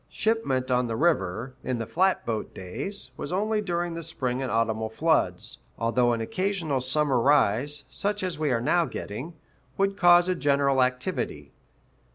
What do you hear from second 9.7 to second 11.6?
would cause a general activity.